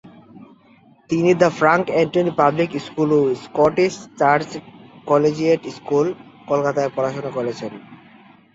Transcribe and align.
তিনি 1.09 1.31
the 1.33 1.49
Frank 1.57 1.85
Anthony 1.89 2.31
public 2.37 2.69
school 2.85 3.09
ও 3.17 3.31
Scottish 3.43 3.93
church 4.19 4.49
collegiate 5.07 5.61
school, 5.77 6.07
কলকাতা-এ 6.47 6.89
পড়াশোনা 6.95 7.31
করেছেন। 7.37 7.71